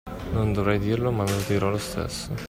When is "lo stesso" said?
1.69-2.33